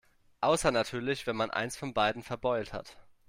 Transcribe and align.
Außer 0.41 0.71
natürlich, 0.71 1.27
wenn 1.27 1.35
man 1.35 1.51
eins 1.51 1.77
von 1.77 1.93
beiden 1.93 2.23
verbeult 2.23 2.73
hat. 2.73 2.97